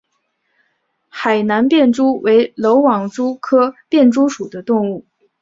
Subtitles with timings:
[1.09, 5.05] 海南便蛛为缕网蛛科便蛛属的动物。